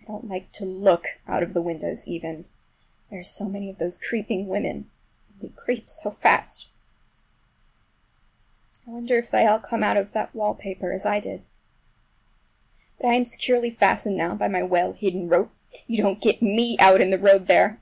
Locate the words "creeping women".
3.98-4.88